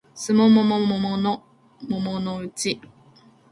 [0.15, 1.43] すももももももの
[1.87, 2.81] もものうち